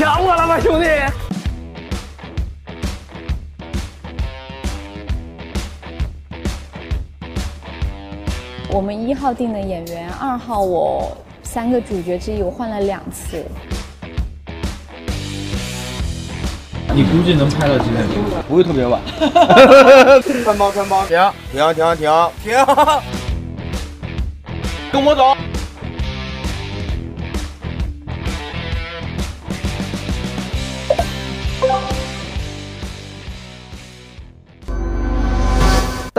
[0.00, 0.86] 抢我了吗，兄弟？
[8.70, 13.44] 我们一号定的演员，二号我三个主角之一，我换了两次。
[16.94, 18.24] 你估计能拍到几点钟？
[18.48, 19.02] 不会特别晚。
[20.42, 21.18] 穿帮穿帮，停
[21.52, 22.66] 停停停停！
[24.90, 25.36] 跟我走。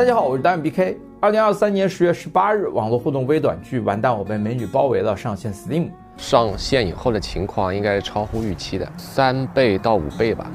[0.01, 0.97] 大家好，我是导演 BK。
[1.19, 5.91] 二零二三年十月十八日，网络互动微短剧《完蛋，我被美女包围了》上线 Steam。
[6.17, 10.49] 上线以后的情况应该是超乎预期的，三倍到五倍吧。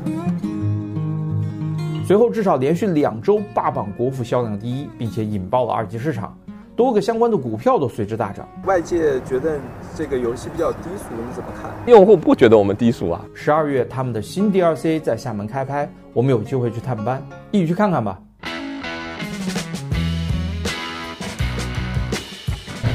[2.04, 6.36] 随后至少连续两周霸榜国服销量第一，并且引爆了二级市场，
[6.74, 8.48] 多个相关的股票都随之大涨。
[8.64, 9.60] 外界觉得
[9.94, 11.70] 这个游戏比较低俗，你怎么看？
[11.86, 13.24] 用户不觉得我们低俗啊。
[13.32, 18.20] 十二月他们的新 DLC 在厦门开拍，我们有机会去探班，一起去看看吧。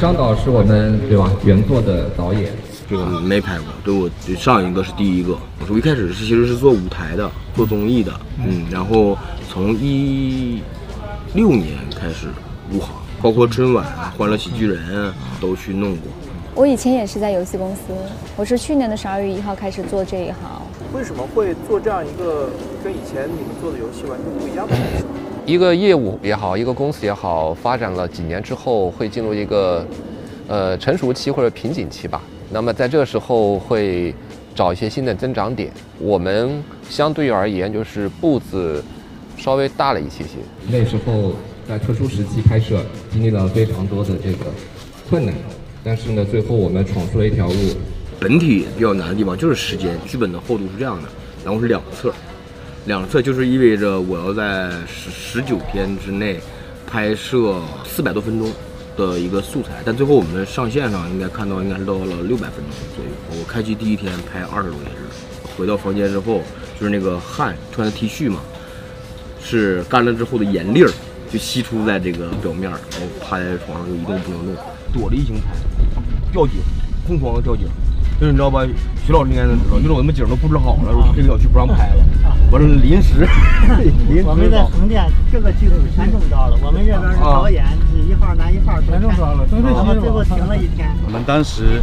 [0.02, 2.52] 张导是我们对吧原作的导演，
[2.89, 5.38] 这个没拍过，对我上一个是第一个。
[5.59, 8.11] 我说一开始是其实是做舞台的，做综艺的，
[8.44, 9.16] 嗯，然后
[9.47, 10.63] 从一
[11.35, 12.29] 六年开始
[12.72, 12.89] 入行，
[13.22, 13.85] 包括春晚、
[14.17, 16.11] 欢乐喜剧人都去弄过。
[16.55, 17.94] 我以前也是在游戏公司，
[18.35, 20.59] 我是去年的十二月一号开始做这一行。
[20.95, 22.49] 为什么会做这样一个
[22.83, 25.05] 跟以前你们做的游戏完全不一样的东西？
[25.52, 29.85] 一个业务也好，一个公司也好，发展了几年之后，会进入一个
[30.47, 32.21] 呃成熟期或者瓶颈期吧。
[32.49, 34.16] 那么在这个时候会
[34.55, 35.69] 找一些新的增长点。
[35.99, 38.81] 我们相对而言就是步子
[39.35, 40.38] 稍微大了一些些。
[40.69, 41.33] 那时候
[41.67, 44.45] 在特殊时期拍摄，经历了非常多的这个
[45.09, 45.35] 困难，
[45.83, 47.55] 但是呢，最后我们闯出了一条路。
[48.22, 51.09] 本体比较难的地方就是时间，剧本的厚度是这样的，
[51.44, 52.13] 然后是两册。
[52.85, 56.39] 两侧就是意味着我要在十十九天之内
[56.88, 58.51] 拍摄四百多分钟
[58.97, 63.11] 的一个素材，但最后我们上线上应该看到应该是到了六百分钟左右。
[63.39, 64.89] 我开机第一天拍二十多页，
[65.56, 66.41] 回到房间之后
[66.79, 68.39] 就是那个汗穿的 T 恤嘛，
[69.44, 70.91] 是干了之后的盐粒儿
[71.31, 74.56] 就析出在这个表面，然后趴在床上就一动不能动，
[74.91, 75.53] 躲着一形拍，
[76.33, 76.56] 掉井，
[77.07, 77.67] 疯狂的掉井。
[78.21, 78.61] 就是你知道吧，
[79.03, 82.05] 徐老师应该能知道，就是我们景都布置好了，这个小区不让拍了，
[82.51, 83.27] 完了临时。
[84.23, 90.87] 我们在横店这个剧组全中招了，我们这边是导演是一号男一号全中招了，然后最后停了一天。
[91.03, 91.81] 我们当时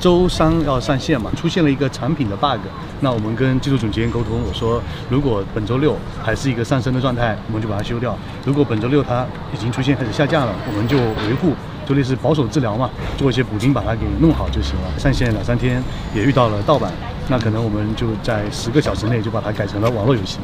[0.00, 2.58] 周三要上线嘛，出现了一个产品的 bug，
[2.98, 8.10] 那我们跟技术总监沟通，我说如果本周六还是一个上升的状态，我们就把它修掉；
[8.44, 9.24] 如果本周六它
[9.54, 10.96] 已经出现开始下降了，我们就
[11.28, 11.54] 维护。
[11.88, 14.98] 就类似保守治疗嘛，做一些补丁把它给弄好就行了。
[14.98, 15.82] 上线两三天
[16.14, 16.92] 也遇到了盗版，
[17.28, 20.38] 那可能我们就在十个小时内就把它改成了网络游戏，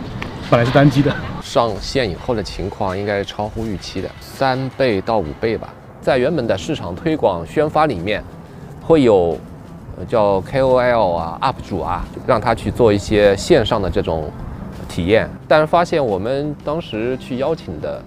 [0.50, 1.14] 本来是单机的。
[1.42, 5.68] 上线以后的情况应该超乎预期的，三倍到五倍吧。
[6.00, 8.24] 在原本的市场推广宣发里面，
[8.80, 9.38] 会有
[10.08, 14.30] 叫 KOL 啊、UP 主啊，让他去做一些线上的这种
[14.88, 18.02] 体验，但是发现我们当时去邀请的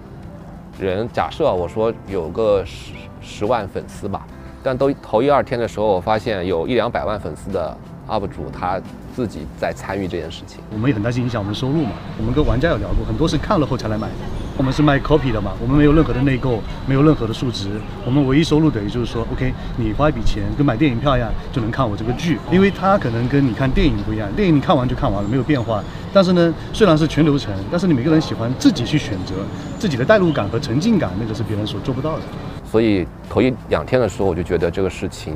[0.78, 2.92] 人，假设我说有个十。
[3.20, 4.24] 十万粉丝吧，
[4.62, 7.76] 但都头一二天的时候，我发现有一两百万粉丝的
[8.08, 8.80] UP 主他
[9.14, 10.60] 自己在参与这件事情。
[10.72, 11.90] 我们也很担心影响我们收入嘛。
[12.16, 14.14] 我们跟玩家有聊过，很多是看了后才来买的。
[14.58, 17.68] 我们是卖 copy 的嘛，我们没有任何的内购，没有任何的数值。
[18.04, 22.40] 我们唯一收入等于就是说，OK，你花一笔钱跟买电影票一样，就能看我这个剧。
[22.50, 25.80] 因为它可能跟你看电影不一样，电影你看完就看完了，没有变化。
[26.12, 29.36] 但是呢，虽然是全流程，但是你每个人喜欢自己去选择
[29.78, 32.22] 自己的代入感和沉浸感，那个是别人所做不到的。
[32.68, 35.34] 所以头一两天的时候，我就觉得这个事情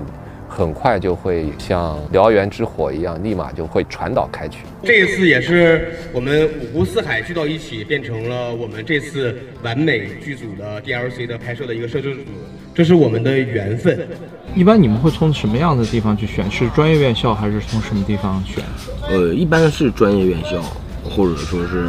[0.53, 4.59] 很快就会像燎原之火一样，立马就会传导开去。
[4.85, 12.21] 这一次也是我们五湖四海聚到一起，变成了我们这次完美剧组的 DLC 的拍摄的一个摄制组，
[12.75, 14.07] 这是我们的缘分。
[14.55, 16.51] 一般你们会从什么样的地方去选？
[16.51, 18.63] 是专业院校还是从什么地方选？
[19.09, 20.63] 呃，一般是专业院校。
[21.05, 21.89] 或者说是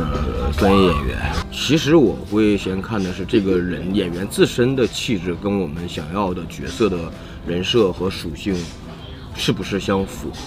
[0.58, 1.18] 专业演员，
[1.52, 6.98] 其实我会先看的是这个人演员自身的气质跟我们想要的角色的
[7.48, 8.56] 人设和属性
[9.36, 10.38] 是不是相符合。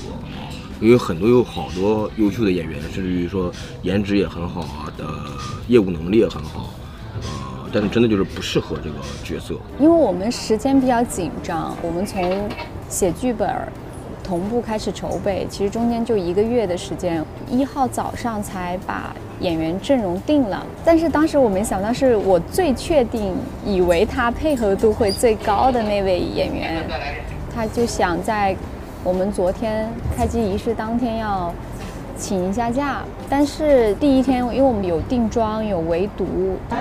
[0.80, 3.50] 因为很多有好多优秀的演员，甚至于说
[3.82, 5.06] 颜值也很好啊，的
[5.68, 6.70] 业务能力也很好，
[7.14, 9.54] 呃，但是真的就是不适合这个角色。
[9.78, 12.48] 因为我们时间比较紧张，我们从
[12.88, 13.48] 写剧本。
[14.24, 17.24] 同步开始筹备，其实中间就一个月的时间。
[17.48, 23.34] 一号早上才把演员阵容定了，但是当时我没想到，是我最确定，
[23.64, 26.82] 以为他配合度会最高的那位演员，
[27.54, 28.56] 他就想在
[29.04, 31.52] 我们昨天开机仪式当天要
[32.16, 36.26] 请一下假，但是第一天因为我们有定妆、有围读，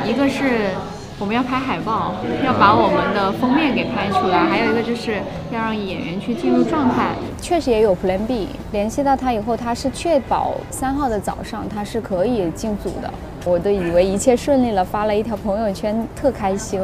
[0.06, 0.70] 一个是
[1.18, 2.14] 我们要拍海报，
[2.44, 5.14] 要把我们的封面给拍出来，还有一个就是
[5.50, 7.12] 要让演员去进入状态。
[7.42, 13.10] 确实也有 Plan B，联系到他以后，他是确保三号的早上他是可以进组的。
[13.46, 16.82] 我都以为一切顺利了，发了一条朋友圈，特开心。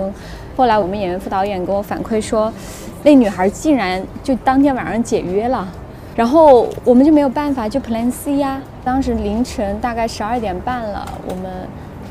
[0.56, 2.52] 后来我们演员副导演给我反馈说，
[3.04, 5.68] 那女孩竟然就当天晚上解约了，
[6.16, 8.62] 然后我们就没有办法，就 Plan C 呀。
[8.82, 11.52] 当时凌晨大概十二点半了，我们。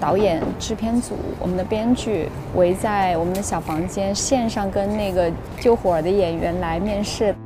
[0.01, 5.31] 导演、制片组、我们的编剧围在我们的小房间，线上跟那个
[5.61, 7.37] 救火的演员来面试。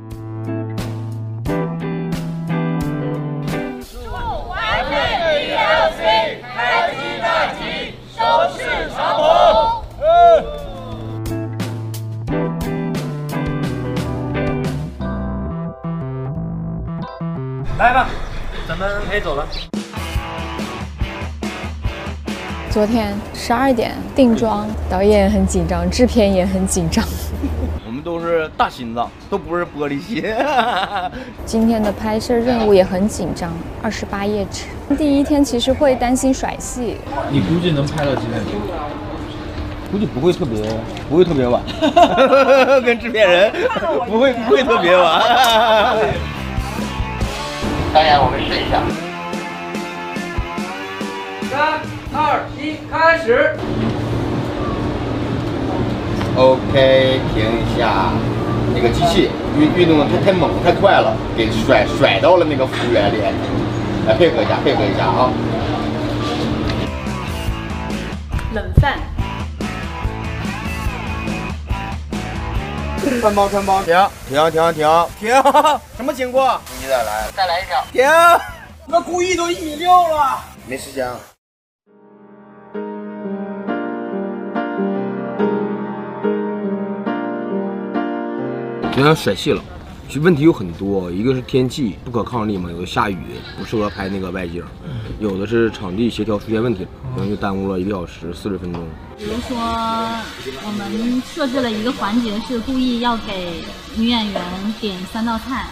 [4.47, 8.23] 完美 DLC，开机大吉，收
[8.57, 8.63] 视
[8.95, 9.25] 长虹。
[17.77, 18.07] 来吧，
[18.65, 19.45] 咱们可以走了。
[22.75, 27.01] 昨天十二点定妆，导演很紧张，制片也很紧张。
[27.87, 30.21] 我们都是大心脏，都不是玻璃心。
[31.47, 33.49] 今天的拍摄任务也很紧张，
[33.81, 34.65] 二十八页纸。
[34.97, 36.97] 第一天其实会担心甩戏。
[37.31, 38.51] 你估计能拍到几点钟？
[39.89, 40.61] 估计不会特别，
[41.09, 41.61] 不会特别晚。
[42.83, 43.53] 跟制片人
[44.05, 45.21] 不会不会特别晚。
[47.93, 48.83] 导演，我们试一下。
[51.49, 51.94] 三。
[52.17, 53.53] 二一，开始。
[56.37, 58.13] OK，停一下。
[58.73, 63.33] 那个机器运运动的太太猛太快了，给甩甩到了那个服务员脸。
[64.07, 65.29] 来配合一下，配合一下啊。
[68.53, 68.97] 冷饭。
[73.21, 73.95] 穿帮穿帮，停
[74.29, 75.43] 停停停停！
[75.97, 76.61] 什么情况？
[76.81, 77.83] 你再来，再来一条。
[77.91, 78.05] 停！
[78.87, 80.39] 那故意都一米六了。
[80.65, 81.07] 没时间。
[88.97, 89.61] 有点甩戏了，
[90.07, 93.17] 其实问题有很多，一个是天气不可抗力嘛，有的下雨
[93.57, 94.63] 不适合拍那个外景，
[95.19, 98.81] 有的是场地协调出现问题，可能就耽误了一个小时四十分钟。
[99.17, 103.61] 比如说，我们设置了一个环节，是故意要给
[103.97, 104.41] 女演员
[104.79, 105.67] 点三道菜，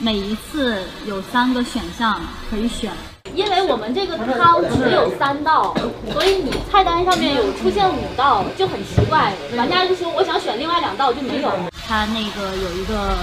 [0.00, 2.92] 每一次有三个选项可以选。
[3.38, 5.72] 因为我们这个汤只有三道，
[6.12, 11.48] 所以你菜单上面有出现五道就很奇怪，玩家就说我想选另外两道就没有。
[11.86, 13.16] 他那个有一个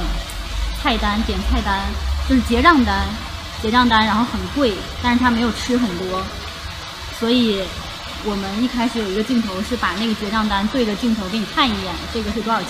[0.81, 1.81] 菜单点菜单，
[2.29, 3.01] 就是结账单，
[3.61, 4.73] 结账单然后很贵，
[5.03, 6.23] 但是他没有吃很多，
[7.19, 7.61] 所以
[8.23, 12.69] 我们一开始有一个镜头是把那个结账单对着镜头给你看一眼，这个是多少钱，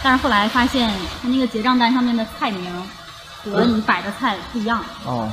[0.00, 0.88] 但是后来发现
[1.20, 2.70] 他那个结账单上面的菜名
[3.42, 4.80] 和你摆的菜不一样。
[5.04, 5.28] 哦。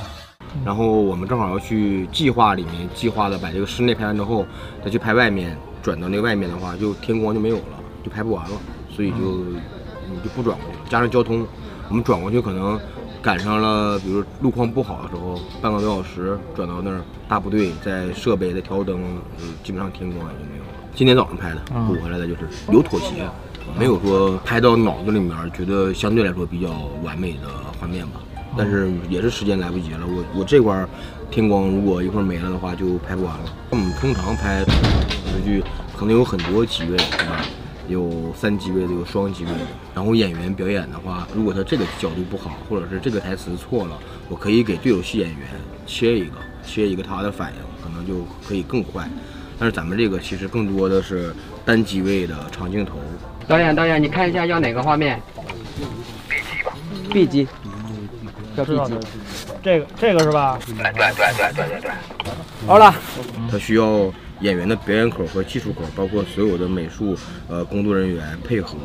[0.66, 4.46] 然后我们正好要去计划里面计划的把这个室内拍完之后，
[4.84, 8.58] 再去拍外面，转到那个外面的话，就天光就没有了，就拍不完了，
[8.90, 9.44] 所以就
[10.10, 10.90] 你就不转过去。
[10.90, 11.46] 加上交通，
[11.90, 12.80] 我们转过去可能
[13.22, 19.02] 赶上了，比如路况不好的时候，半个多小时转到那儿，大部队在设备在调灯，
[19.64, 20.70] 基本上天光也就没有了。
[20.96, 22.42] 今天早上拍的，补回来的就是
[22.72, 23.28] 有妥协，
[23.80, 26.70] 没有说拍到脑子里面觉得相对来说比较
[27.04, 27.48] 完美的
[27.80, 28.22] 画面吧。
[28.58, 30.86] 但是也是时间来不及了，我我这块
[31.32, 33.44] 天光如果一会儿没了的话，就拍不完了。
[33.70, 34.76] 我们通常拍电
[35.36, 35.64] 视剧
[35.98, 37.46] 可能有很多机位，对吧？
[37.90, 39.58] 有三机位的，有双机位的。
[39.94, 43.98] 然后演员表演的话，如果他这个角度不好，或者是这个台词错了，
[44.30, 45.40] 我可以给对手戏演员
[45.86, 49.10] 切一个，切一个他的反应，可能就可以更快。
[49.60, 51.36] 但是咱们这个其实更多的是
[51.66, 53.00] 单机位的长镜头。
[53.48, 55.22] 导演，导演，你看一下要哪个画面
[56.30, 56.74] ？B 机吧
[57.12, 57.48] ，B 机。
[58.56, 58.94] 要 B 级，
[59.62, 60.60] 这个这个是吧？
[60.66, 61.92] 对对对对对对对。
[62.68, 62.94] 好了，
[63.52, 67.18] 他需要演员的表演口和技术口，包括所有的美术
[67.48, 68.78] 呃工作人员配合，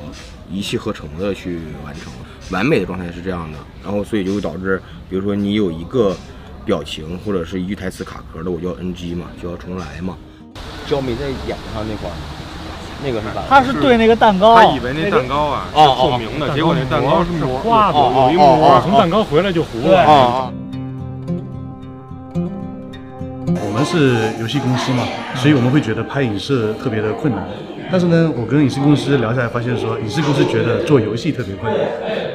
[0.50, 2.12] 一气呵成的去完成。
[2.50, 6.16] 完美的状态是这样的，然后所以就会导致，比如说你有一个
[6.64, 10.16] 表情或者是一句台词卡壳的，我就要 NG 嘛，就要重来嘛。
[10.86, 12.16] 焦没在眼睛上那块儿，
[13.02, 13.44] 那个是吧？
[13.48, 17.60] 他是对那个蛋糕，他以为那蛋糕啊是透明的，结果那蛋糕是膜，
[18.26, 20.52] 有一膜，从蛋糕回来就糊了。
[23.60, 25.04] 我们是游戏公司嘛，
[25.36, 27.46] 所以我们会觉得拍影视特别的困难。
[27.90, 31.80] 但是呢，我跟影视公司聊下来，发现说影视公司觉得做游戏特别困难。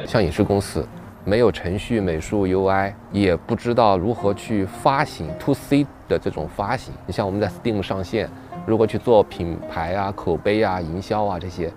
[0.06, 0.86] 像影视公司，
[1.24, 6.92] 没有程序、美术、UI，也不知道如何去发行 To C 的这种发行。
[7.06, 8.28] 你像我们在 Steam 上线，
[8.66, 11.72] 如果去做品牌啊、口碑啊、营销啊这些，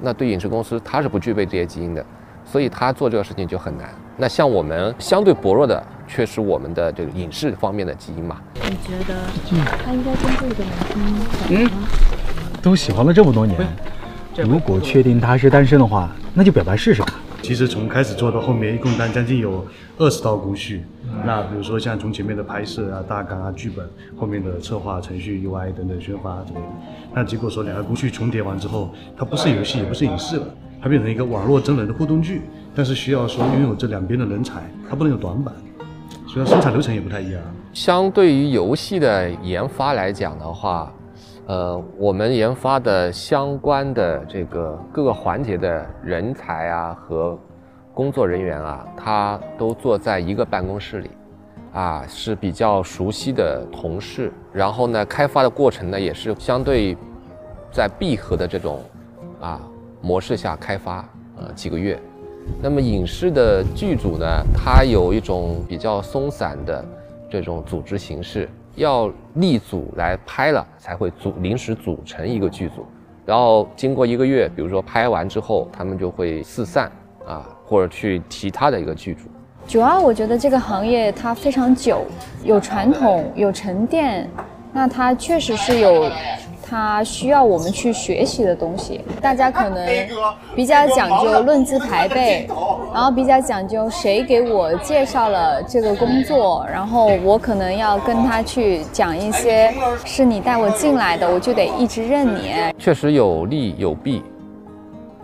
[0.00, 2.04] 那对影视公司它是不具备这些基因的。
[2.50, 3.90] 所以他做这个事情就很难。
[4.16, 8.38] 那像我们相对薄弱的，却是我们的这个影视方面的基因嘛。
[8.54, 9.14] 你觉得
[9.84, 11.70] 他应该跟这个男生嗯，
[12.62, 13.60] 都喜欢了这么多年，
[14.34, 17.08] 如果确定他是单身的话，那就表白试试吧。
[17.40, 19.66] 其实从开始做到后面，一共单将近有
[19.96, 20.84] 二十道工序。
[21.24, 26.66] 那比如说像从前面的拍摄啊、大纲啊、剧本，后面的策划、程序、UI 等等宣发之类的。
[27.14, 30.46] 那结果说两个工序重叠完之后，它不是游戏，也不是影视了，
[30.82, 32.42] 它变成一个网络真人的互动剧。
[32.74, 35.54] 但是需要说拥有这两边的人才，它不能有短板，
[36.26, 37.40] 所以生产流程也不太一样。
[37.72, 40.92] 相对于游戏的研发来讲的话，
[41.48, 47.38] 呃，我们研发的相关的这个各个环节的人才啊和
[47.94, 51.10] 工作人员啊，他都坐在一个办公室里，
[51.72, 54.30] 啊，是比较熟悉的同事。
[54.52, 56.94] 然后呢，开发的过程呢也是相对
[57.72, 58.82] 在闭合的这种
[59.40, 59.58] 啊
[60.02, 61.02] 模式下开发，
[61.38, 61.98] 呃，几个月。
[62.62, 66.84] 那么影视的剧组呢，它有一种比较松散的
[67.30, 68.46] 这种组织形式，
[68.78, 72.86] 要立组来拍了才会组临时组成一个剧组，
[73.26, 76.90] 然后经过一个月，比如说拍完之后，他们就会四散
[77.26, 79.28] 啊，或者去其他的一个剧组。
[79.66, 82.06] 主要我觉得这个行业它非常久，
[82.42, 84.30] 有传统，有沉淀，
[84.72, 86.10] 那它确实是有。
[86.70, 89.88] 它需要我们去学习的东西，大家可能
[90.54, 92.46] 比较讲究论资排辈，
[92.98, 99.72] 然后比较讲究谁给我介绍了这个工作，然后我可能要跟他去讲一些，
[100.04, 102.54] 是你带我进来的，我就得一直认你。
[102.76, 104.24] 确实有利有弊，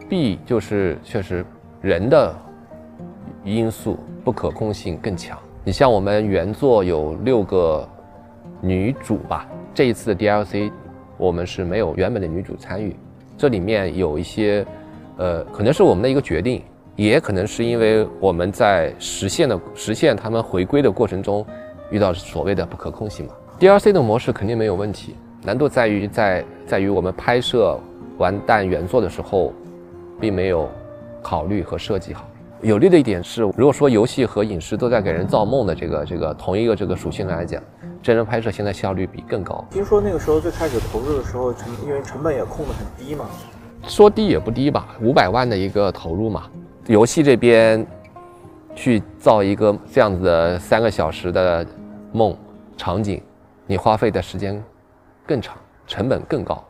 [0.08, 1.44] 弊就是确实
[1.80, 2.32] 人的
[3.42, 5.36] 因素不可控性更强。
[5.64, 7.84] 你像我们原作有六个
[8.60, 10.70] 女主吧，这一次的 DLC。
[11.18, 12.94] 我们是没有原本的女主参与，
[13.36, 14.64] 这里面有一些，
[15.16, 16.62] 呃，可能是我们的一个决定，
[16.96, 21.44] 也可能是因为我们在实现的实现他们回归的过程中，
[21.90, 23.32] 遇到所谓的不可控性嘛。
[23.58, 27.78] DLC 的模式肯定没有问题，难度在于在在于我们拍摄
[28.18, 29.52] 完蛋原作的时候，
[30.20, 30.68] 并没有
[31.22, 32.28] 考虑和设计好。
[32.62, 37.62] 有利的一点是，如果说游戏和影视都在给人造梦的这个这个同一个这个属性来讲。
[38.02, 39.64] 真人拍摄现在效率比更高。
[39.70, 43.24] 听说那个时候最开始投入的时候，成因为成本也控得很低嘛。
[43.88, 46.42] 说低也不低吧，五百万的一个投入嘛。
[46.86, 47.86] 游戏这边
[48.74, 51.66] 去造一个这样子的三个小时的
[52.12, 52.36] 梦
[52.76, 53.22] 场景，
[53.66, 54.62] 你花费的时间
[55.26, 56.62] 更长，成本更高。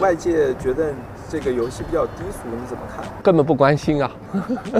[0.00, 0.94] 外界觉得
[1.28, 3.04] 这个游戏比较低俗，你怎么看？
[3.24, 4.08] 根本不关心啊。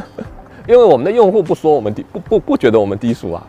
[0.69, 3.45] 因为我们的用户不说我们低不不不觉得我们低俗啊，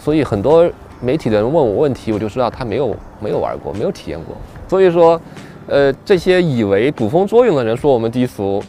[0.00, 0.68] 所以很多
[1.00, 4.36] 媒体的人问我问题，我就知道他没有没有玩过，没有体验过。
[4.66, 5.20] 所以说，
[5.68, 8.62] 呃，这些以为捕风捉影的人说我们低俗，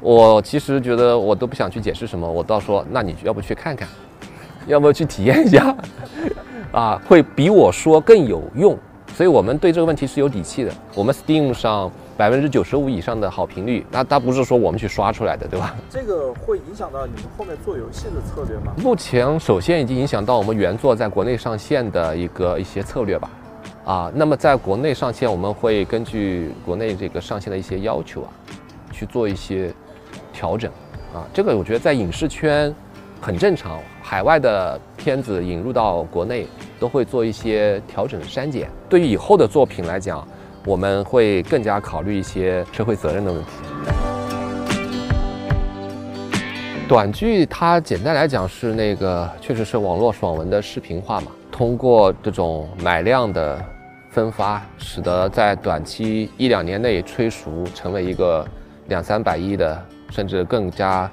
[0.00, 3.88] 我其实觉得我都不想去解释什么，我倒说，那你要不去看看，
[4.68, 5.74] 要不去体验一下，
[6.70, 8.78] 啊，会比我说更有用。
[9.14, 10.72] 所以我们对这个问题是有底气的。
[10.94, 11.90] 我们 Steam 上。
[12.16, 15.74] 百分之九十五以上的好评率，那它不是说我们去刷出来的，对吧？
[15.90, 18.72] 这个会影响到你们后面做游戏的策略吗？
[18.76, 23.28] 目前首先已经影响到我们原作在国内上线的一个一些策略吧。
[23.84, 28.28] 啊，那么在国内上线，我们会根据国内这个上线的一些要求啊，
[28.92, 29.72] 去做一些
[30.32, 30.70] 调整。
[31.12, 32.74] 啊，这个我觉得在影视圈
[33.20, 36.46] 很正常，海外的片子引入到国内
[36.78, 38.68] 都会做一些调整删减。
[38.88, 40.26] 对于以后的作品来讲。
[40.66, 43.50] 我们会更加考虑一些社会责任的问题。
[46.88, 51.26] 短剧它简单来讲是那个，确实是网络爽文的视频化嘛。
[51.52, 53.62] 通过这种买量的
[54.14, 58.46] 分发，使得在短期一两年内催熟，成为一个
[58.86, 61.10] 两三百亿的甚至更加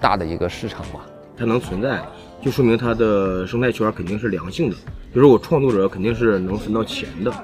[0.00, 1.00] 大的一个市场嘛。
[1.36, 2.00] 它能存在，
[2.40, 4.76] 就说明它的生态圈肯定是良性的，
[5.12, 7.34] 就是我创作者肯定是能分到钱的。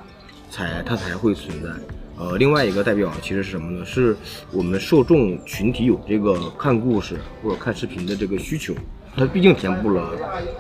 [0.49, 1.71] 才它才会存在，
[2.19, 3.85] 呃，另外一个代表其实是什么呢？
[3.87, 4.15] 是
[4.53, 8.75] 我们受众群体有这个看故事或者看视频的这个需求，
[9.15, 10.11] 它毕竟填补了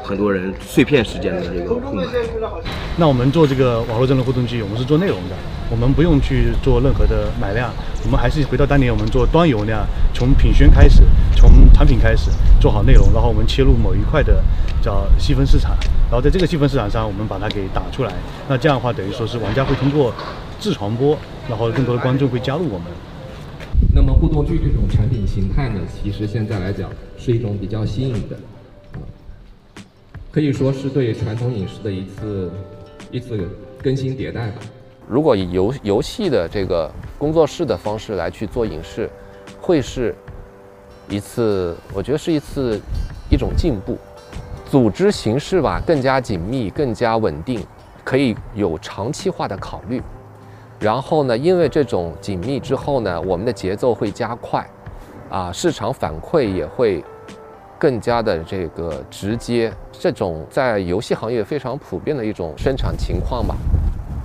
[0.02, 2.02] 很多人碎片时间的这个空白。
[2.98, 5.34] 那我们做这个网络真人互动剧，我们是做内容的，
[5.70, 7.70] 我们不用去做任何的买量，
[8.04, 11.02] 我们还是回到当年我们做端游那样，从品宣开始，
[11.34, 12.30] 从产品开始
[12.60, 14.44] 做好内容，然后我们切入某一块的
[14.82, 15.74] 叫细分市场。
[16.10, 18.12] 然后在这个细分市场上，我们把它给打出来。
[18.48, 20.12] 那这样的话，等于说是玩家会通过
[20.60, 21.16] 自传播，
[21.48, 22.88] 然后更多的观众会加入我们。
[23.94, 28.36] 那么互动剧这种产品形态呢，其实现在来讲是一种比较新颖的，
[28.94, 29.00] 啊，
[30.30, 32.50] 可以说是对传统影视的一次
[33.10, 33.48] 一次
[33.82, 34.62] 更新迭代吧。
[35.08, 39.10] 如果以游游戏的这个工作室的方式来去做影视，
[39.60, 40.14] 会是
[41.08, 42.80] 一次，我觉得是一次
[43.30, 43.98] 一种进步。
[44.70, 47.62] 组织形式吧更加紧密、更加稳定，
[48.02, 50.00] 可以有长期化的考虑。
[50.82, 54.68] 然后呢，因为这种紧密之后呢，我们的节奏会加快，
[55.30, 57.04] 啊，市场反馈也会
[57.78, 59.72] 更加的这个直接。
[59.92, 63.54] 这种在游戏行业非常普遍的一种生产情况吧，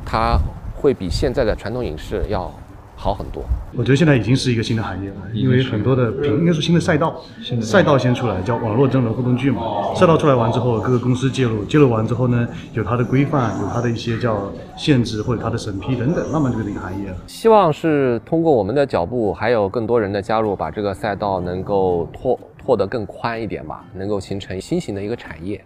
[0.03, 0.39] 它
[0.75, 2.51] 会比现在的传统影视要
[2.99, 3.43] 好很多。
[3.75, 7.21] 我觉得现在已经是一个新的行业了，因为很多的平应该说新的赛道，
[7.61, 9.93] 赛道先出来叫网络真人互动剧嘛。
[9.95, 17.15] 赛道出来完之后，各个公司介入，介入完之后呢，有它的规范，有它的一些叫限制或者它的审批等等，慢慢就变成一个行业了。
[17.27, 25.63] 希望是通过我们的脚步，还有更多人的加入，把这个赛道能够拓拓得更宽一点吧，能够形成新型的一个产业，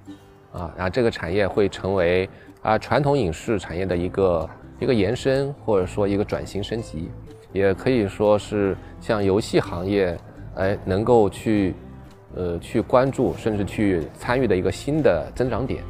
[0.52, 2.30] 啊，然后这个产业会成为
[2.62, 4.48] 啊传统影视产业的一个
[4.82, 7.10] 一个延伸，或者说一个转型升级。
[7.54, 10.18] 也可以说是像游戏行业，
[10.56, 11.76] 哎，能够去，
[12.34, 15.84] 呃，去关注甚至去参与的一个新的增长点。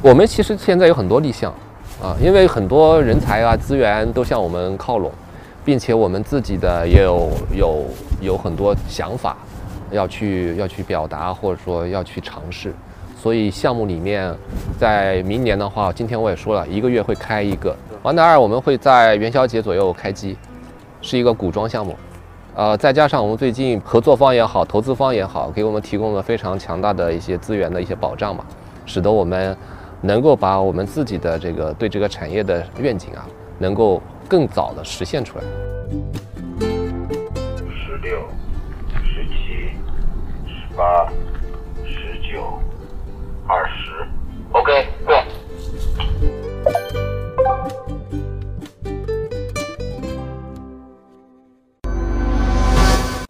[0.00, 1.52] 我们其实现在有很多立项，
[2.00, 5.10] 啊，因为很多人才啊资源都向我们靠拢，
[5.64, 7.84] 并且我们自己的也有有
[8.20, 9.36] 有很多想法，
[9.90, 12.72] 要去要去表达或者说要去尝试。
[13.20, 14.32] 所以项目里面，
[14.78, 17.70] 在明年的话，今天我也说了一个月会开一个。
[18.04, 20.36] 《王达二》我们会在元宵节左右开机，
[21.02, 21.96] 是一个古装项目，
[22.54, 28.44] 呃，再加上我们最近合作方也好，投资方也好，给我们提供了非常强大的一些资源的一些保障嘛，
[28.86, 29.54] 使得我们
[30.00, 33.26] 能够把我们自己的这个对这个产业的愿景啊，
[33.58, 35.44] 能够更早的实现出来。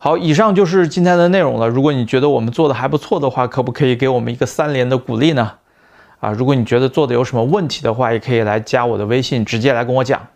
[0.08, 1.68] 好，以上就是今天的内容了。
[1.68, 5.52] 如果你觉得我们做的还不错的话，可不可以给我们一个三连的鼓励呢？
[6.20, 10.26] 啊，如果你觉得做的有什么问题的话，也可以来加我的微信，直接来跟我讲。